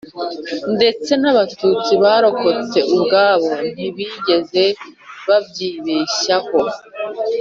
[0.75, 4.63] ndetse n'abatutsi barokotse ubwabo ntibigeze
[5.27, 6.57] babyibeshyaho